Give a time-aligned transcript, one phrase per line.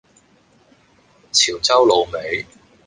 [1.31, 2.45] 潮州滷味